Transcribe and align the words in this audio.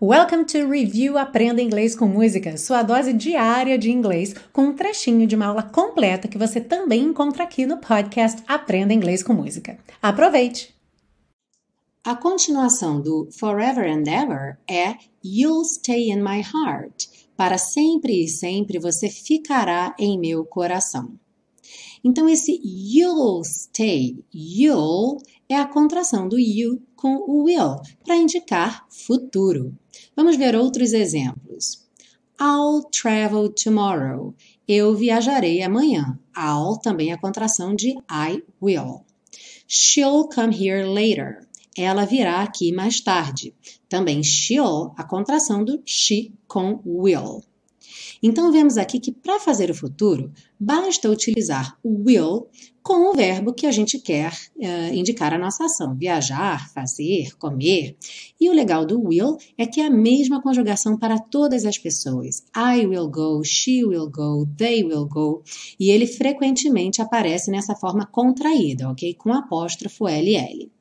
Welcome 0.00 0.44
to 0.44 0.68
Review 0.68 1.18
Aprenda 1.18 1.60
Inglês 1.60 1.96
com 1.96 2.06
Música, 2.06 2.56
sua 2.56 2.84
dose 2.84 3.12
diária 3.12 3.76
de 3.76 3.90
inglês, 3.90 4.32
com 4.52 4.66
um 4.66 4.72
trechinho 4.72 5.26
de 5.26 5.34
uma 5.34 5.46
aula 5.46 5.64
completa 5.64 6.28
que 6.28 6.38
você 6.38 6.60
também 6.60 7.02
encontra 7.02 7.42
aqui 7.42 7.66
no 7.66 7.78
podcast 7.78 8.40
Aprenda 8.46 8.94
Inglês 8.94 9.24
com 9.24 9.32
Música. 9.32 9.76
Aproveite! 10.00 10.72
A 12.04 12.14
continuação 12.14 13.00
do 13.00 13.28
Forever 13.32 13.90
and 13.90 14.04
Ever 14.06 14.56
é 14.70 14.94
You'll 15.24 15.64
Stay 15.64 16.12
in 16.12 16.22
My 16.22 16.42
Heart. 16.42 17.08
Para 17.36 17.58
sempre 17.58 18.22
e 18.22 18.28
sempre 18.28 18.78
você 18.78 19.10
ficará 19.10 19.96
em 19.98 20.16
meu 20.16 20.44
coração. 20.44 21.10
Então, 22.04 22.28
esse 22.28 22.60
you'll 22.64 23.42
stay, 23.44 24.16
you'll 24.32 25.20
é 25.48 25.56
a 25.56 25.66
contração 25.66 26.28
do 26.28 26.38
you 26.38 26.82
com 26.94 27.16
o 27.16 27.44
will, 27.44 27.80
para 28.04 28.16
indicar 28.16 28.86
futuro. 28.90 29.74
Vamos 30.14 30.36
ver 30.36 30.54
outros 30.54 30.92
exemplos. 30.92 31.86
I'll 32.40 32.82
travel 32.90 33.48
tomorrow. 33.48 34.34
Eu 34.66 34.94
viajarei 34.94 35.62
amanhã. 35.62 36.18
I'll 36.36 36.78
também 36.78 37.10
é 37.10 37.14
a 37.14 37.18
contração 37.18 37.74
de 37.74 37.96
I 38.10 38.42
will. 38.62 39.04
She'll 39.66 40.28
come 40.28 40.54
here 40.54 40.84
later. 40.84 41.46
Ela 41.76 42.04
virá 42.04 42.42
aqui 42.42 42.72
mais 42.72 43.00
tarde. 43.00 43.54
Também 43.88 44.22
she'll, 44.22 44.92
a 44.96 45.04
contração 45.04 45.64
do 45.64 45.82
she 45.86 46.32
com 46.46 46.80
will. 46.84 47.42
Então, 48.22 48.50
vemos 48.52 48.76
aqui 48.76 48.98
que 48.98 49.12
para 49.12 49.40
fazer 49.40 49.70
o 49.70 49.74
futuro, 49.74 50.32
basta 50.58 51.10
utilizar 51.10 51.78
o 51.82 52.04
will 52.04 52.48
com 52.82 53.10
o 53.10 53.14
verbo 53.14 53.52
que 53.52 53.66
a 53.66 53.70
gente 53.70 53.98
quer 53.98 54.32
uh, 54.56 54.94
indicar 54.94 55.34
a 55.34 55.38
nossa 55.38 55.66
ação: 55.66 55.94
viajar, 55.94 56.70
fazer, 56.72 57.36
comer. 57.36 57.96
E 58.40 58.48
o 58.48 58.52
legal 58.52 58.86
do 58.86 59.00
will 59.00 59.36
é 59.56 59.66
que 59.66 59.80
é 59.80 59.86
a 59.86 59.90
mesma 59.90 60.40
conjugação 60.40 60.96
para 60.96 61.18
todas 61.18 61.64
as 61.64 61.76
pessoas. 61.76 62.44
I 62.56 62.86
will 62.86 63.08
go, 63.08 63.44
she 63.44 63.84
will 63.84 64.10
go, 64.10 64.46
they 64.56 64.82
will 64.82 65.06
go. 65.06 65.42
E 65.78 65.90
ele 65.90 66.06
frequentemente 66.06 67.02
aparece 67.02 67.50
nessa 67.50 67.74
forma 67.74 68.06
contraída, 68.06 68.88
ok? 68.88 69.14
Com 69.14 69.32
apóstrofo 69.34 70.06
LL. 70.08 70.77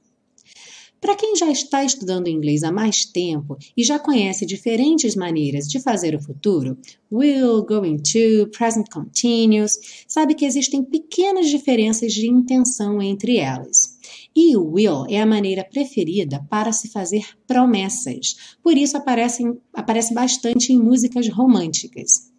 Para 0.99 1.15
quem 1.15 1.35
já 1.35 1.51
está 1.51 1.83
estudando 1.83 2.27
inglês 2.27 2.63
há 2.63 2.71
mais 2.71 3.05
tempo 3.05 3.57
e 3.75 3.83
já 3.83 3.99
conhece 3.99 4.45
diferentes 4.45 5.15
maneiras 5.15 5.67
de 5.67 5.79
fazer 5.79 6.15
o 6.15 6.21
futuro, 6.21 6.77
will, 7.11 7.63
going 7.63 7.97
to, 7.97 8.49
present 8.57 8.87
continuous, 8.91 9.77
sabe 10.07 10.33
que 10.33 10.45
existem 10.45 10.83
pequenas 10.83 11.49
diferenças 11.49 12.13
de 12.13 12.27
intenção 12.27 13.01
entre 13.01 13.37
elas. 13.37 13.97
E 14.35 14.57
o 14.57 14.71
will 14.71 15.05
é 15.07 15.21
a 15.21 15.25
maneira 15.25 15.63
preferida 15.63 16.43
para 16.49 16.71
se 16.71 16.89
fazer 16.89 17.25
promessas, 17.45 18.57
por 18.63 18.75
isso 18.77 18.97
aparece, 18.97 19.43
aparece 19.73 20.13
bastante 20.13 20.73
em 20.73 20.79
músicas 20.79 21.29
românticas. 21.29 22.31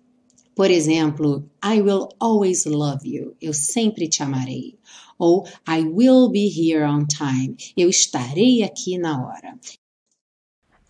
Por 0.58 0.70
exemplo, 0.72 1.48
I 1.64 1.80
will 1.80 2.08
always 2.18 2.66
love 2.66 3.06
you. 3.06 3.36
Eu 3.40 3.54
sempre 3.54 4.08
te 4.08 4.24
amarei. 4.24 4.76
Ou 5.16 5.46
I 5.68 5.84
will 5.84 6.28
be 6.28 6.48
here 6.48 6.84
on 6.84 7.06
time. 7.06 7.54
Eu 7.76 7.88
estarei 7.88 8.64
aqui 8.64 8.98
na 8.98 9.24
hora. 9.24 9.56